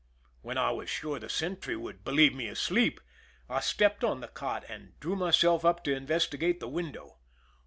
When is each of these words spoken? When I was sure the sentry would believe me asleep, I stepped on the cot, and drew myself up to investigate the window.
When 0.41 0.57
I 0.57 0.71
was 0.71 0.89
sure 0.89 1.19
the 1.19 1.29
sentry 1.29 1.75
would 1.75 2.03
believe 2.03 2.33
me 2.33 2.47
asleep, 2.47 3.01
I 3.47 3.59
stepped 3.59 4.03
on 4.03 4.19
the 4.19 4.27
cot, 4.29 4.65
and 4.67 4.99
drew 4.99 5.15
myself 5.15 5.63
up 5.63 5.83
to 5.83 5.93
investigate 5.95 6.59
the 6.59 6.67
window. 6.67 7.19